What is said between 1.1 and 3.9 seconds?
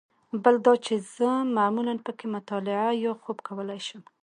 زه معمولاً په کې مطالعه یا خوب کولای